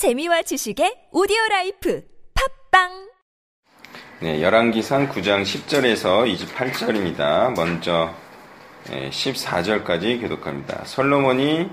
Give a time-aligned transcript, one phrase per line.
[0.00, 2.02] 재미와 지식의 오디오 라이프
[2.70, 2.88] 팟빵
[4.22, 7.54] 네, 열왕기상 9장 10절에서 28절입니다.
[7.54, 8.14] 먼저
[8.86, 10.86] 14절까지 교독합니다.
[10.86, 11.68] 솔로몬이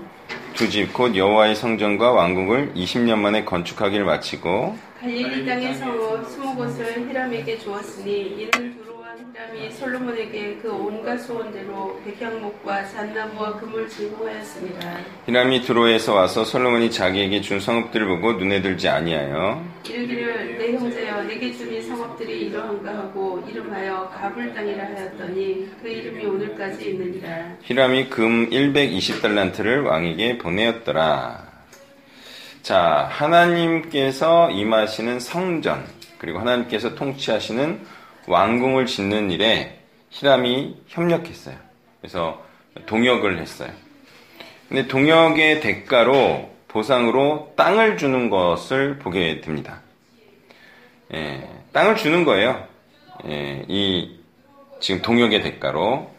[0.54, 7.58] 두 집 곧 여호와의 성전과 왕궁을 20년 만에 건축하기를 마치고 갈릴리 성읍 스무 곳을 히람에게
[7.60, 14.98] 주었으니 이는 두로 왕 히람이 솔로몬에게 그 온갖 소원대로 백향목과 잣나무와 금을 제공하였습니다.
[15.26, 21.52] 히람이 드로에서 와서 솔로몬이 자기에게 준 성읍들을 보고 눈에 들지 아니하여 이르기를 내 형제여 내게
[21.52, 27.56] 준이 성읍들이 이러한가 하고 이름하여 가불 땅이라 하였더니 그 이름이 오늘까지 있느니라.
[27.62, 31.48] 히람이 금 120달란트를 왕에게 보내었더라.
[32.62, 35.84] 자, 하나님께서 임하시는 성전,
[36.18, 37.98] 그리고 하나님께서 통치하시는
[38.28, 39.78] 왕궁을 짓는 일에
[40.10, 41.56] 히람이 협력했어요.
[42.00, 42.42] 그래서
[42.86, 43.70] 동역을 했어요.
[44.68, 49.80] 근데 동역의 대가로 보상으로 땅을 주는 것을 보게 됩니다.
[51.14, 52.66] 예, 땅을 주는 거예요.
[53.26, 54.18] 예, 이
[54.80, 56.10] 지금 동역의 대가로.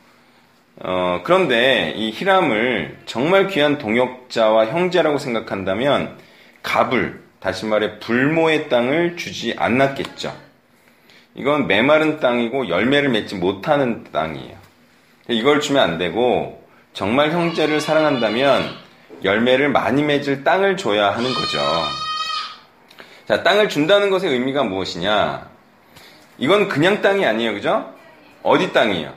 [0.81, 6.17] 어, 그런데 이 히람을 정말 귀한 동역자와 형제라고 생각한다면
[6.63, 10.48] 갑을 다시 말해 불모의 땅을 주지 않았겠죠.
[11.39, 14.57] 이건 메마른 땅이고 열매를 맺지 못하는 땅이에요.
[15.29, 18.75] 이걸 주면 안 되고 정말 형제를 사랑한다면
[19.23, 21.59] 열매를 많이 맺을 땅을 줘야 하는 거죠.
[23.25, 25.47] 자, 땅을 준다는 것의 의미가 무엇이냐?
[26.39, 27.53] 이건 그냥 땅이 아니에요.
[27.53, 27.93] 그죠?
[28.43, 29.13] 어디 땅이에요?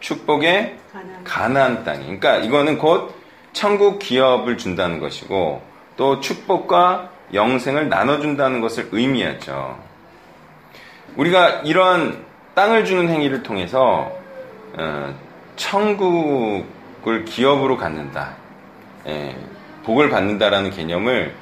[0.00, 0.78] 축복의
[1.22, 1.84] 가나안.
[1.84, 2.02] 땅이.
[2.02, 3.14] 그러니까 이거는 곧
[3.52, 5.62] 천국 기업을 준다는 것이고
[5.96, 9.91] 또 축복과 영생을 나눠준다는 것을 의미하죠.
[11.16, 12.24] 우리가 이런
[12.54, 14.12] 땅을 주는 행위를 통해서
[14.78, 15.14] 어,
[15.56, 18.34] 천국을 기업으로 갖는다,
[19.06, 19.36] 예,
[19.84, 21.34] 복을 받는다라는 개념을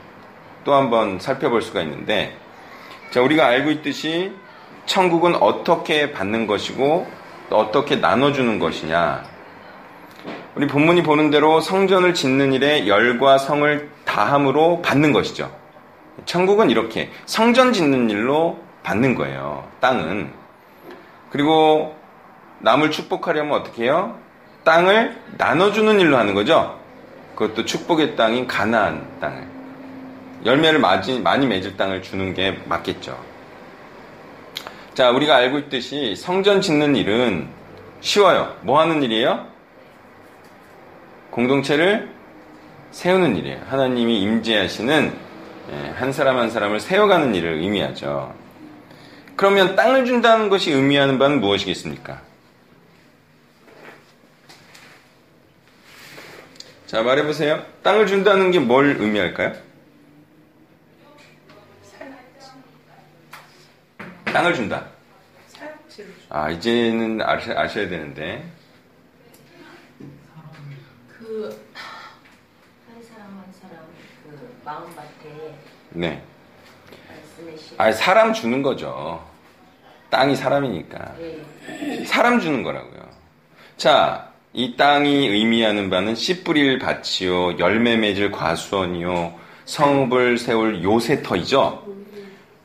[0.64, 2.36] 또 한번 살펴볼 수가 있는데,
[3.12, 4.32] 자 우리가 알고 있듯이
[4.86, 7.06] 천국은 어떻게 받는 것이고
[7.48, 9.24] 또 어떻게 나눠주는 것이냐.
[10.56, 15.50] 우리 본문이 보는 대로 성전을 짓는 일에 열과 성을 다함으로 받는 것이죠.
[16.26, 19.68] 천국은 이렇게 성전 짓는 일로 받는 거예요.
[19.80, 20.30] 땅은.
[21.30, 21.96] 그리고
[22.60, 24.18] 남을 축복하려면 어떻게 해요?
[24.64, 26.78] 땅을 나눠주는 일로 하는 거죠.
[27.34, 29.46] 그것도 축복의 땅인 가나안 땅을.
[30.44, 33.18] 열매를 많이, 많이 맺을 땅을 주는 게 맞겠죠.
[34.94, 37.48] 자, 우리가 알고 있듯이 성전 짓는 일은
[38.00, 38.56] 쉬워요.
[38.62, 39.46] 뭐 하는 일이에요?
[41.30, 42.10] 공동체를
[42.90, 43.60] 세우는 일이에요.
[43.68, 45.30] 하나님이 임재하시는
[45.72, 48.34] 예, 한 사람 한 사람을 세워가는 일을 의미하죠.
[49.40, 52.20] 그러면 땅을 준다는 것이 의미하는 바는 무엇이겠습니까?
[56.86, 57.64] 자, 말해보세요.
[57.82, 59.54] 땅을 준다는 게 뭘 의미할까요?
[64.26, 64.88] 땅을 준다.
[66.28, 68.44] 아, 이제는 아셔, 아셔야 되는데.
[71.08, 71.58] 그
[72.92, 73.86] 한 사람 한 사람
[74.22, 75.54] 그 마음밭에
[75.92, 76.22] 네.
[77.08, 79.29] 말씀의 시 아, 사람 주는 거죠.
[80.10, 81.14] 땅이 사람이니까.
[81.18, 82.04] 네.
[82.04, 83.00] 사람 주는 거라고요.
[83.76, 89.34] 자, 이 땅이 의미하는 바는 씨 뿌릴 밭이요, 열매 맺을 과수원이요,
[89.64, 91.84] 성읍을 세울 요새터이죠.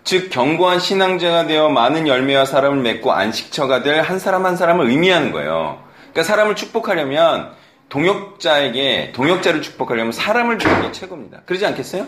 [0.04, 5.32] 즉 견고한 신앙자가 되어 많은 열매와 사람을 맺고 안식처가 될 한 사람 한 사람을 의미하는
[5.32, 5.82] 거예요.
[6.12, 7.52] 그러니까 사람을 축복하려면
[7.90, 11.42] 동역자에게 동역자를 축복하려면 사람을 주는 게 최고입니다.
[11.46, 12.08] 그러지 않겠어요?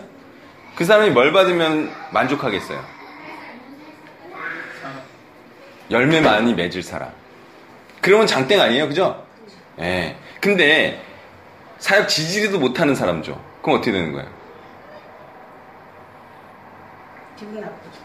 [0.76, 2.97] 그 사람이 뭘 받으면 만족하겠어요?
[5.92, 7.10] 열매 많이 맺을 사람.
[8.02, 9.26] 그러면 장땡 아니에요, 그죠?
[9.80, 10.16] 예.
[10.40, 11.02] 근데
[11.80, 13.38] 사역 지지리도 못하는 사람 줘.
[13.62, 14.28] 그럼 어떻게 되는 거예요?
[17.38, 18.00] 기분 나쁘죠.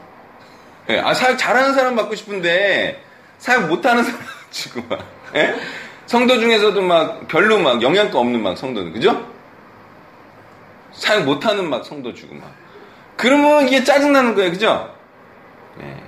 [0.91, 3.03] 예, 아, 사역 잘하는 사람 받고 싶은데,
[3.38, 4.20] 사역 못하는 사람
[4.50, 5.04] 주고 막,
[5.34, 5.54] 예?
[6.06, 9.26] 성도 중에서도 막, 별로 막, 영양가 없는 막, 성도들, 그죠?
[10.93, 12.53] 사역 못하는 막, 성도 주고 막.
[13.17, 14.94] 그러면 이게 짜증나는 거예요, 그죠?
[15.81, 16.01] 예.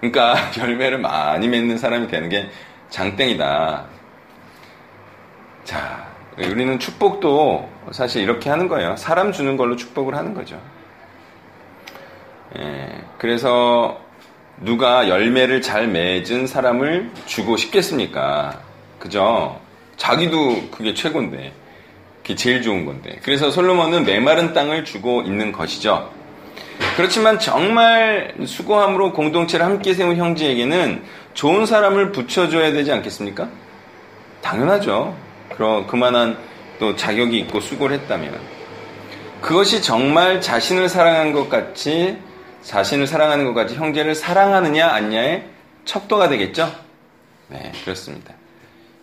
[0.00, 2.48] 그러니까, 열매를 많이 맺는 사람이 되는 게
[2.90, 3.84] 장땡이다.
[5.64, 6.08] 자,
[6.38, 8.96] 우리는 축복도 사실 이렇게 하는 거예요.
[8.96, 10.60] 사람 주는 걸로 축복을 하는 거죠.
[12.58, 14.00] 예, 그래서
[14.60, 18.60] 누가 열매를 잘 맺은 사람을 주고 싶겠습니까?
[18.98, 19.60] 그죠?
[19.96, 21.52] 자기도 그게 최고인데,
[22.22, 23.18] 그게 제일 좋은 건데.
[23.22, 26.10] 그래서 솔로몬은 메마른 땅을 주고 있는 것이죠.
[26.96, 31.02] 그렇지만 정말 수고함으로 공동체를 함께 세운 형제에게는
[31.34, 33.48] 좋은 사람을 붙여줘야 되지 않겠습니까?
[34.42, 35.16] 당연하죠.
[35.54, 36.38] 그런 그만한
[36.78, 38.38] 또 자격이 있고 수고를 했다면.
[39.40, 42.18] 그것이 정말 자신을 사랑하는 것 같이
[42.62, 45.44] 자신을 사랑하는 것 같이 형제를 사랑하느냐 아니냐의
[45.84, 46.72] 척도가 되겠죠?
[47.48, 48.34] 네, 그렇습니다.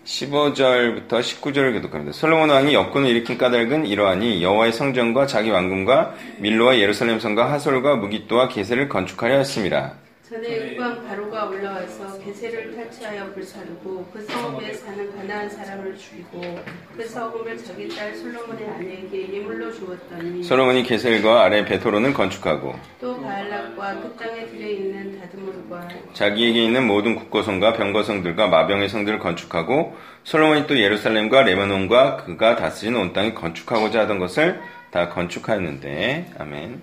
[0.06, 2.14] 15절부터 19절을 교독합니다.
[2.14, 8.48] 솔로몬 왕이 역군을 일으킨 까닭은 이러하니 여호와의 성전과 자기 왕궁과 밀로와 예루살렘 성과 하솔과 무기또와
[8.48, 10.05] 게세를 건축하려 했습니다.
[10.36, 16.60] 전에 국왕 바로가 올라와서 게세를 탈취하여 불사르고 그 성읍에 사는 가나안 사람을 죽이고
[16.98, 24.02] 그 성읍을 자기 딸 솔로몬의 아내에게 예물로 주었더니 솔로몬이 게셀과 아래 베토로는 건축하고 또 바알락과
[24.02, 29.96] 그 땅에 들여 있는 다드물과 자기에게 있는 모든 국고성과 병거성들과 마병의 성들을 건축하고
[30.26, 34.60] 솔로몬이 또 예루살렘과 레바논과 그가 다스리는 온 땅에 건축하고자 하던 것을
[34.92, 36.82] 다 건축하였는데 아멘.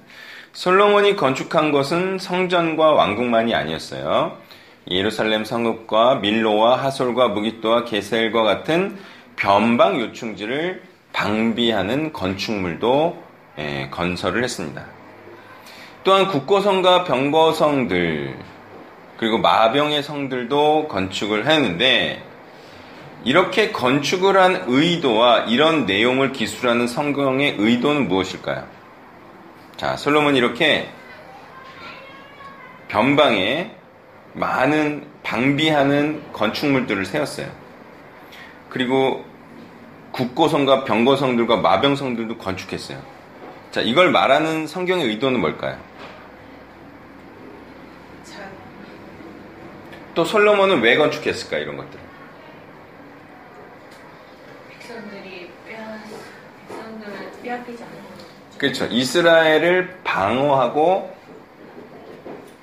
[0.52, 4.37] 솔로몬이 건축한 것은 성전과 왕궁만이 아니었어요.
[4.90, 8.99] 예루살렘 성읍과 밀로와 하솔과 무기또와 게셀과 같은
[9.37, 10.82] 변방 요충지를
[11.14, 13.22] 방비하는 건축물도
[13.58, 14.84] 예, 건설을 했습니다.
[16.04, 18.37] 또한 국고성과 병거성들
[19.16, 22.22] 그리고 마병의 성들도 건축을 했는데
[23.25, 28.81] 이렇게 건축을 한 의도와 이런 내용을 기술하는 성경의 의도는 무엇일까요?
[29.82, 30.88] 자, 솔로몬이 이렇게
[32.87, 33.75] 변방에
[34.32, 37.50] 많은 방비하는 건축물들을 세웠어요.
[38.69, 39.25] 그리고
[40.12, 43.02] 국고성과 병거성들과 마병성들도 건축했어요.
[43.73, 45.76] 자, 이걸 말하는 성경의 의도는 뭘까요?
[48.23, 48.38] 자,
[50.14, 51.99] 또 솔로몬은 왜 건축했을까 이런 것들.
[54.70, 58.01] 백성들이 백성들을 빼앗기지 않는 거죠.
[58.62, 58.87] 그렇죠.
[58.87, 61.12] 이스라엘을 방어하고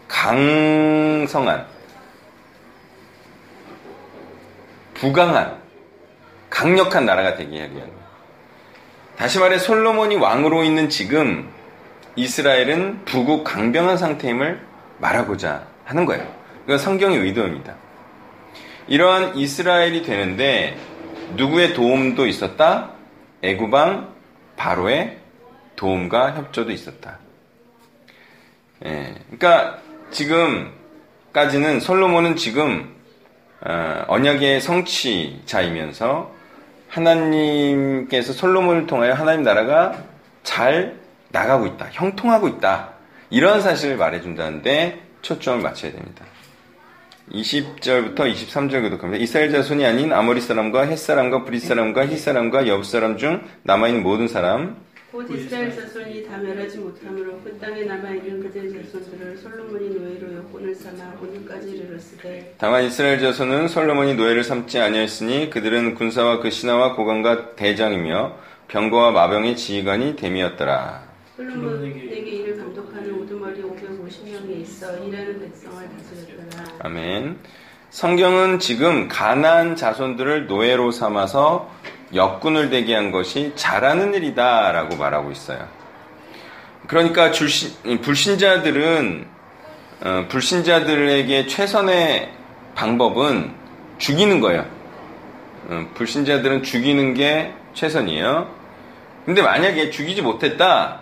[0.08, 1.66] 강성한
[4.94, 5.58] 부강한
[6.50, 7.90] 강력한 나라가 되게 하기 위한.
[9.18, 11.52] 다시 말해 솔로몬이 왕으로 있는 지금
[12.16, 14.66] 이스라엘은 부국 강병한 상태임을
[15.00, 16.26] 말하고자 하는 거예요.
[16.64, 17.76] 이건 성경의 의도입니다.
[18.88, 20.78] 이러한 이스라엘이 되는데
[21.36, 22.92] 누구의 도움도 있었다?
[23.42, 24.14] 애구방
[24.56, 25.20] 바로의
[25.80, 27.20] 도움과 협조도 있었다.
[28.86, 29.80] 예, 그러니까
[30.12, 32.94] 지금까지는 솔로몬은 지금
[33.62, 36.36] 어, 언약의 성취자이면서
[36.90, 40.04] 하나님께서 솔로몬을 통하여 하나님 나라가
[40.44, 41.00] 잘
[41.30, 42.90] 나가고 있다, 형통하고 있다
[43.30, 46.26] 이런 사실을 말해준다는데 초점을 맞춰야 됩니다.
[47.32, 49.24] 20절부터 23절 교독합니다.
[49.24, 54.04] 이스라엘 자손이 아닌 아모리 사람과 헷 사람과 브릿 사람과 히 사람과 여부 사람 중 남아있는
[54.04, 59.90] 모든 사람 곧 이스라엘 자손이 다 멸하지 못하므로 그 땅에 남아 있는 그들 자손들을 솔로몬이
[59.90, 66.52] 노예로 여권을 삼아 오늘까지 이르렀으되 다만 이스라엘 자손은 솔로몬이 노예를 삼지 아니하였으니 그들은 군사와 그
[66.52, 71.10] 신하와 고관과 대장이며 병거와 마병의 지휘관이 됨이었더라.
[71.36, 76.78] 솔로몬에게 이를 감독하는 우두머리 550명이 있어 일하는 백성을 다스렸더라.
[76.82, 77.38] 아멘.
[77.90, 81.72] 성경은 지금 가난 자손들을 노예로 삼아서
[82.14, 85.68] 역군을 되게 한 것이 잘하는 일이다라고 말하고 있어요.
[86.88, 89.28] 그러니까 줄신, 불신자들은
[90.02, 92.32] 어, 불신자들에게 최선의
[92.74, 93.54] 방법은
[93.98, 94.66] 죽이는 거예요.
[95.70, 98.50] 어, 불신자들은 죽이는 게 최선이에요.
[99.26, 101.02] 근데 만약에 죽이지 못했다,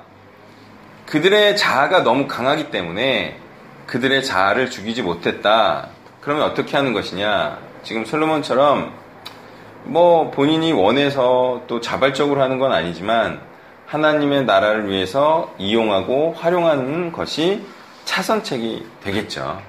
[1.05, 3.37] 그들의 자아가 너무 강하기 때문에
[3.85, 5.87] 그들의 자아를 죽이지 못했다.
[6.19, 7.59] 그러면 어떻게 하는 것이냐?
[7.83, 8.93] 지금 솔로몬처럼
[9.87, 13.39] 뭐 본인이 원해서 또 자발적으로 하는 건 아니지만
[13.85, 17.65] 하나님의 나라를 위해서 이용하고 활용하는 것이
[18.03, 19.61] 차선책이 되겠죠.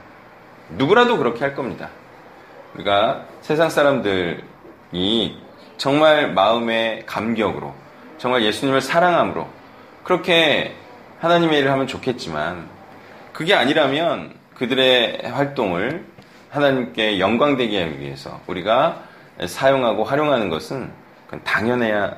[0.70, 1.88] 누구라도 그렇게 할 겁니다.
[2.75, 5.38] 우리가 세상 사람들이
[5.76, 7.72] 정말 마음의 감격으로,
[8.18, 9.46] 정말 예수님을 사랑함으로,
[10.02, 10.75] 그렇게
[11.20, 12.68] 하나님의 일을 하면 좋겠지만,
[13.32, 16.04] 그게 아니라면 그들의 활동을
[16.50, 19.07] 하나님께 영광되게 하기 위해서 우리가
[19.47, 20.90] 사용하고 활용하는 것은
[21.45, 22.16] 당연해야,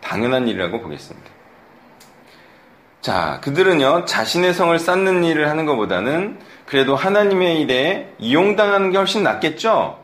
[0.00, 1.28] 당연한 일이라고 보겠습니다.
[3.00, 9.98] 자, 그들은요, 자신의 성을 쌓는 일을 하는 것보다는 그래도 하나님의 일에 이용당하는 게 훨씬 낫겠죠?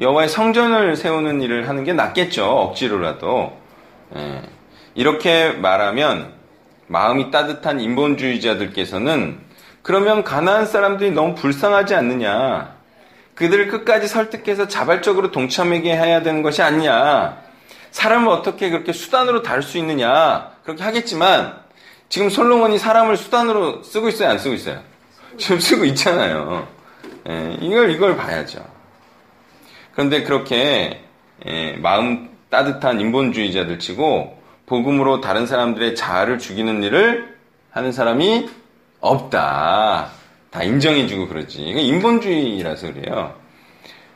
[0.00, 2.44] 여호와의 성전을 세우는 일을 하는 게 낫겠죠?
[2.44, 3.56] 억지로라도.
[4.16, 4.42] 예.
[4.94, 6.32] 이렇게 말하면
[6.88, 9.38] 마음이 따뜻한 인본주의자들께서는
[9.82, 12.79] 그러면 가나안 사람들이 너무 불쌍하지 않느냐?
[13.40, 17.38] 그들을 끝까지 설득해서 자발적으로 동참하게 해야 되는 것이 아니냐?
[17.90, 20.50] 사람을 어떻게 그렇게 수단으로 다룰 수 있느냐?
[20.62, 21.58] 그렇게 하겠지만
[22.10, 24.82] 지금 솔로몬이 사람을 수단으로 쓰고 있어요, 안 쓰고 있어요?
[25.38, 26.68] 지금 쓰고 있잖아요.
[27.30, 28.62] 예, 이걸 이걸 봐야죠.
[29.92, 31.02] 그런데 그렇게
[31.46, 37.38] 예, 마음 따뜻한 인본주의자들 치고 복음으로 다른 사람들의 자아를 죽이는 일을
[37.70, 38.50] 하는 사람이
[39.00, 40.19] 없다.
[40.50, 41.62] 다 인정해주고 그러지.
[41.62, 43.34] 이건 인본주의라서 그래요.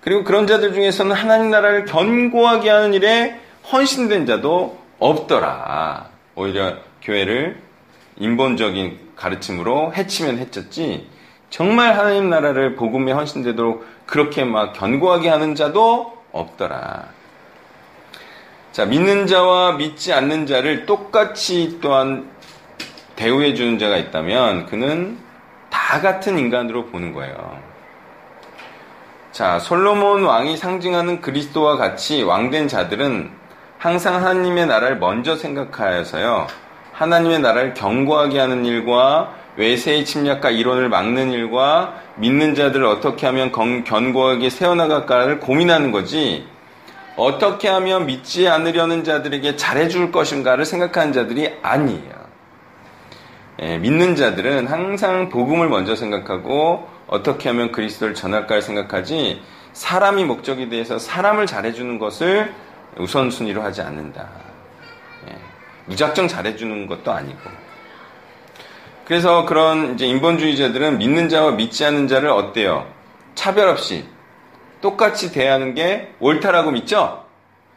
[0.00, 3.40] 그리고 그런 자들 중에서는 하나님 나라를 견고하게 하는 일에
[3.72, 6.10] 헌신된 자도 없더라.
[6.34, 7.58] 오히려 교회를
[8.18, 11.08] 인본적인 가르침으로 해치면 해쳤지.
[11.50, 17.08] 정말 하나님 나라를 복음에 헌신되도록 그렇게 막 견고하게 하는 자도 없더라.
[18.72, 22.28] 자, 믿는 자와 믿지 않는 자를 똑같이 또한
[23.14, 25.23] 대우해 주는 자가 있다면 그는
[25.84, 27.58] 다 같은 인간으로 보는 거예요.
[29.32, 33.30] 자, 솔로몬 왕이 상징하는 그리스도와 같이 왕된 자들은
[33.76, 36.46] 항상 하나님의 나라를 먼저 생각하여서요.
[36.92, 44.48] 하나님의 나라를 견고하게 하는 일과 외세의 침략과 이론을 막는 일과 믿는 자들을 어떻게 하면 견고하게
[44.48, 46.48] 세워나갈까를 고민하는 거지.
[47.16, 52.23] 어떻게 하면 믿지 않으려는 자들에게 잘해줄 것인가를 생각하는 자들이 아니에요.
[53.64, 59.40] 예, 믿는 자들은 항상 복음을 먼저 생각하고 어떻게 하면 그리스도를 전할까를 생각하지
[59.72, 62.52] 사람이 목적이 돼서 사람을 잘해주는 것을
[62.98, 64.28] 우선순위로 하지 않는다.
[65.28, 65.36] 예,
[65.86, 67.40] 무작정 잘해주는 것도 아니고.
[69.06, 72.86] 그래서 그런 이제 인본주의자들은 믿는 자와 믿지 않는 자를 어때요?
[73.34, 74.04] 차별 없이
[74.82, 77.24] 똑같이 대하는 게 옳다라고 믿죠?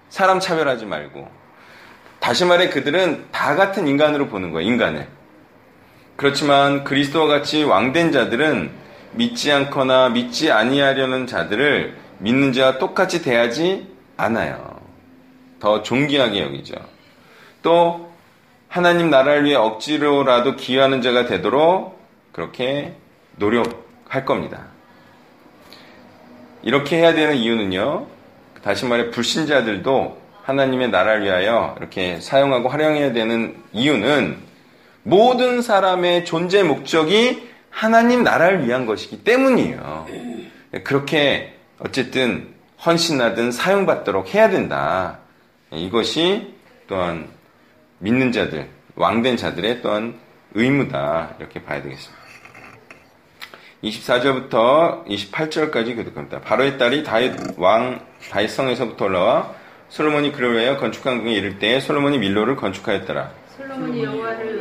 [0.10, 1.30] 사람 차별하지 말고.
[2.20, 5.17] 다시 말해 그들은 다 같은 인간으로 보는 거예요, 인간을.
[6.18, 8.72] 그렇지만 그리스도와 같이 왕된 자들은
[9.14, 14.80] 믿지 않거나 믿지 아니하려는 자들을 믿는 자와 똑같이 대하지 않아요.
[15.60, 16.76] 더 존귀하게 여기죠.
[17.62, 18.12] 또
[18.68, 22.00] 하나님 나라를 위해 억지로라도 기여하는 자가 되도록
[22.32, 22.96] 그렇게
[23.38, 24.66] 노력할 겁니다.
[26.64, 28.08] 이렇게 해야 되는 이유는요.
[28.64, 34.47] 다시 말해 불신자들도 하나님의 나라를 위하여 이렇게 사용하고 활용해야 되는 이유는
[35.08, 40.06] 모든 사람의 존재 목적이 하나님 나라를 위한 것이기 때문이에요.
[40.84, 42.54] 그렇게 어쨌든
[42.86, 45.20] 헌신하든 사용받도록 해야 된다.
[45.72, 46.54] 이것이
[46.88, 47.30] 또한
[48.00, 50.16] 믿는 자들, 왕된 자들의 또한
[50.54, 51.36] 의무다.
[51.40, 52.22] 이렇게 봐야 되겠습니다.
[53.86, 56.42] 24절부터 28절까지 교독합니다.
[56.42, 59.56] 바로의 딸이 다윗 왕 다윗 성에서부터 올라와
[59.88, 63.32] 솔로몬이 그를 위하여 건축한 궁에 이를 때에 솔로몬이 밀로를 건축하였더라.
[63.56, 64.57] 솔로몬이 여호와를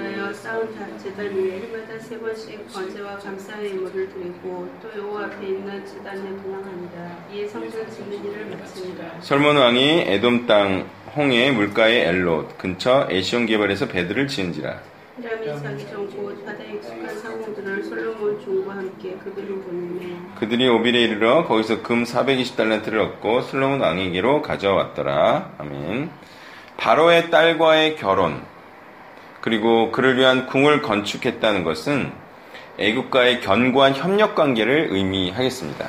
[1.17, 7.17] 제단 위에 해마다 세 번씩 번제와 감사의 예물을 드리고 또 여호와 앞에 있는 제단에 분양합니다.
[7.33, 9.21] 이에 성전 짓는 일을 마칩니다.
[9.23, 14.79] 솔몬 왕이 에돔 땅 홍해 물가의 엘롯 근처 에시온 개발에서 배들을 지은지라.
[15.19, 21.83] 히람이 자기 전곧 바다에 익숙한 상공들을 솔로몬 종과 함께 그들로 보내매 그들이 오빌에 이르러 거기서
[21.83, 25.55] 금 420달란트를 얻고 솔로몬 왕에게로 가져왔더라.
[25.57, 26.11] 아멘.
[26.77, 28.43] 바로의 딸과의 결혼
[29.47, 32.11] 그리고 그를 위한 궁을 건축했다는 것은
[32.81, 35.87] 애국과의 견고한 협력 관계를 의미하겠습니다.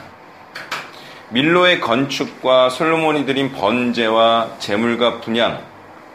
[1.29, 5.59] 밀로의 건축과 솔로몬이 드린 번제와 재물과 분양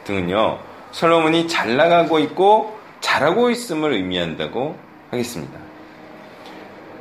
[0.05, 0.61] 등은요,
[0.93, 4.79] 솔로몬이 잘 나가고 있고 잘하고 있음을 의미한다고
[5.11, 5.59] 하겠습니다.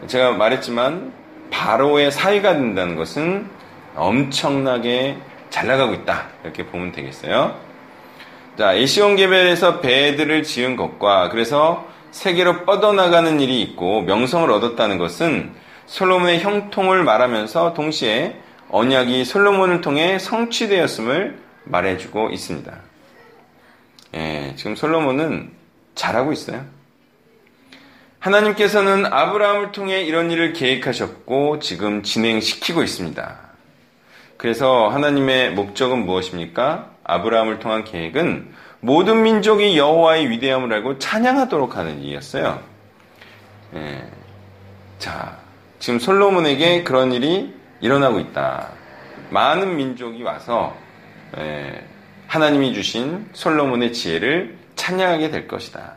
[0.07, 1.13] 제가 말했지만
[1.51, 3.47] 바로의 사위가 된다는 것은
[3.95, 5.17] 엄청나게
[5.51, 7.70] 잘 나가고 있다 이렇게 보면 되겠어요.
[8.61, 15.51] 자 에시온 개별에서 배들을 지은 것과 그래서 세계로 뻗어나가는 일이 있고 명성을 얻었다는 것은
[15.87, 18.35] 솔로몬의 형통을 말하면서 동시에
[18.69, 22.71] 언약이 솔로몬을 통해 성취되었음을 말해주고 있습니다.
[24.13, 25.49] 예, 지금 솔로몬은
[25.95, 26.63] 잘하고 있어요.
[28.19, 33.39] 하나님께서는 아브라함을 통해 이런 일을 계획하셨고 지금 진행시키고 있습니다.
[34.37, 36.90] 그래서 하나님의 목적은 무엇입니까?
[37.03, 42.61] 아브라함을 통한 계획은 모든 민족이 여호와의 위대함을 알고 찬양하도록 하는 일이었어요.
[43.75, 44.03] 예.
[44.97, 45.37] 자,
[45.79, 48.69] 지금 솔로몬에게 그런 일이 일어나고 있다.
[49.29, 50.75] 많은 민족이 와서
[51.37, 51.83] 예,
[52.27, 55.93] 하나님이 주신 솔로몬의 지혜를 찬양하게 될 것이다.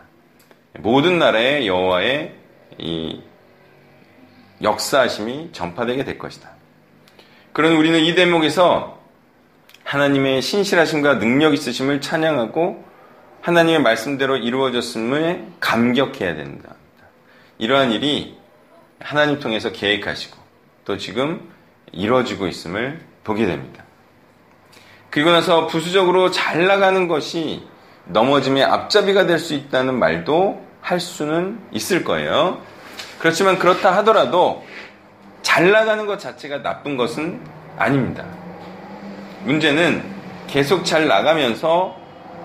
[0.79, 2.35] 모든 나라의 여호와의
[2.79, 3.21] 이
[4.63, 6.51] 역사하심이 전파되게 될 것이다.
[7.53, 8.94] 그런 우리는 이 대목에서
[9.95, 12.85] 하나님의 신실하심과 능력 있으심을 찬양하고
[13.43, 16.75] 하나님의 말씀대로 이루어졌음을 감격해야 된다.
[17.59, 18.37] 이러한 일이
[18.99, 20.37] 하나님 통해서 계획하시고
[20.85, 21.49] 또 지금
[21.93, 23.85] 이루어지고 있음을 보게 됩니다.
[25.11, 27.63] 그리고 나서 부수적으로 잘 나가는 것이
[28.07, 32.61] 넘어짐의 앞잡이가 될 수 있다는 말도 할 수는 있을 거예요.
[33.21, 34.67] 그렇지만 그렇다 하더라도
[35.43, 37.41] 잘 나가는 것 자체가 나쁜 것은
[37.79, 38.25] 아닙니다.
[39.45, 40.03] 문제는
[40.47, 41.97] 계속 잘 나가면서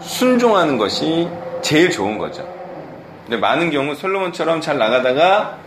[0.01, 1.27] 순종하는 것이
[1.61, 2.47] 제일 좋은 거죠.
[3.23, 5.57] 근데 많은 경우 솔로몬처럼 잘 나가다가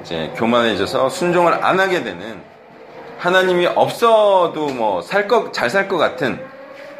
[0.00, 2.40] 이제 교만해져서 순종을 안 하게 되는
[3.18, 6.40] 하나님이 없어도 뭐 살 것, 잘 살 것 같은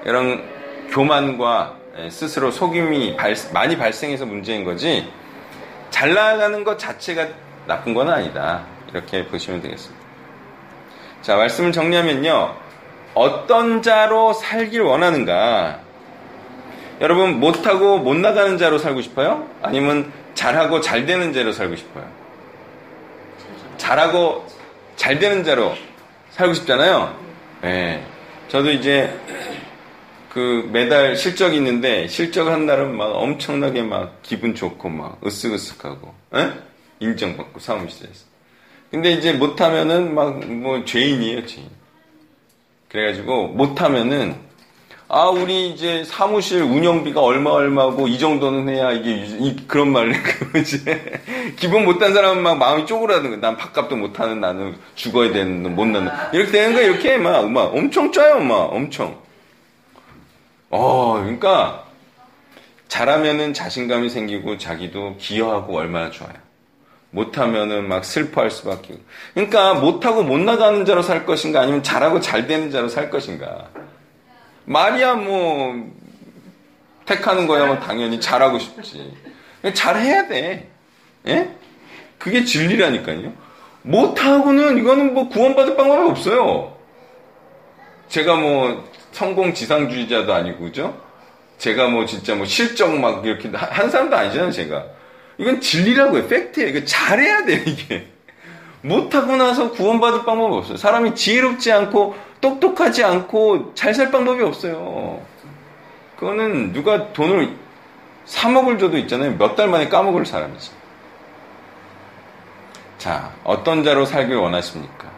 [0.04, 0.42] 이런
[0.90, 5.10] 교만과 예, 스스로 속임이 발- 많이 발생해서 문제인 거지
[5.90, 7.26] 잘 나가는 것 자체가
[7.66, 8.62] 나쁜 건 아니다.
[8.92, 10.06] 이렇게 보시면 되겠습니다.
[11.22, 12.54] 자, 말씀을 정리하면요.
[13.14, 15.80] 어떤 자로 살길 원하는가?
[17.00, 19.48] 여러분, 못하고 못 나가는 자로 살고 싶어요?
[19.62, 22.08] 아니면 잘하고 잘 되는 자로 살고 싶어요?
[23.76, 24.46] 잘하고
[24.96, 25.74] 잘 되는 자로
[26.30, 27.16] 살고 싶잖아요?
[27.64, 28.02] 예.
[28.48, 29.12] 저도 이제
[30.30, 36.52] 그 매달 실적이 있는데 실적 한 날은 막 엄청나게 막 기분 좋고 막 으쓱으쓱하고 예?
[37.00, 38.26] 인정받고 사무실에서
[38.90, 41.68] 근데 이제 못하면은 막 뭐 죄인이에요 죄인
[42.88, 44.36] 그래가지고 못하면은
[45.08, 50.22] 아 우리 이제 사무실 운영비가 얼마 얼마고 이 정도는 해야 이게 유- 이- 그런 말을
[50.22, 51.22] 그 이제
[51.56, 53.40] 기본 못한 사람은 막 마음이 쪼그라드는 거야.
[53.40, 58.12] 난 밥값도 못하는 나는 죽어야 되는 못 나는 이렇게 되는 거야 이렇게 막, 막 엄청
[58.12, 58.72] 짜요 막.
[58.72, 59.18] 엄청.
[60.70, 61.84] 어, 그러니까
[62.88, 66.34] 잘하면은 자신감이 생기고 자기도 기여하고 얼마나 좋아요.
[67.10, 68.94] 못하면은 막 슬퍼할 수밖에.
[69.34, 73.68] 그러니까 못하고 못 나가는 자로 살 것인가 아니면 잘하고 잘 되는 자로 살 것인가.
[74.66, 75.74] 말이야 뭐
[77.06, 79.14] 택하는 거야 뭐 당연히 잘하고 싶지.
[79.74, 80.68] 잘해야 돼.
[81.26, 81.50] 예?
[82.18, 83.32] 그게 진리라니까요.
[83.82, 86.76] 못하고는 이거는 뭐 구원받을 방법이 없어요.
[88.08, 91.00] 제가 뭐 성공 지상주의자도 아니고 그죠?
[91.56, 94.84] 제가 뭐 진짜 뭐 실적 막 이렇게 한- 한 사람도 아니잖아요, 제가.
[95.38, 96.26] 이건 진리라고요.
[96.28, 96.68] 팩트예요.
[96.70, 98.06] 이거 잘해야 돼요, 이게.
[98.82, 100.76] 못하고 나서 구원받을 방법이 없어요.
[100.76, 105.20] 사람이 지혜롭지 않고 똑똑하지 않고 잘 살 방법이 없어요.
[106.16, 107.56] 그거는 누가 돈을
[108.26, 109.36] 3억을 줘도 있잖아요.
[109.38, 110.70] 몇 달 만에 까먹을 사람이지.
[112.98, 115.08] 자, 어떤 자로 살길 원하십니까?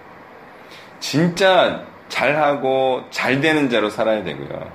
[1.00, 4.70] 진짜 잘하고 잘 되는 자로 살아야 되고요.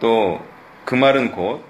[0.00, 0.40] 또
[0.84, 1.64] 그 말은 곧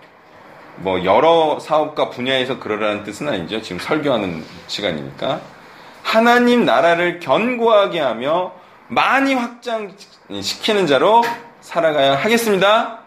[0.76, 3.60] 뭐 여러 사업과 분야에서 그러라는 뜻은 아니죠.
[3.62, 5.40] 지금 설교하는 시간이니까.
[6.02, 8.52] 하나님 나라를 견고하게 하며
[8.88, 11.22] 많이 확장시키는 자로
[11.60, 13.00] 살아가야 하겠습니다.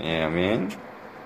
[0.00, 0.85] 예, 아멘.